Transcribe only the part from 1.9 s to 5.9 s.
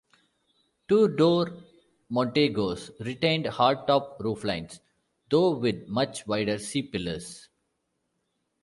Montegos retained hardtop rooflines, though with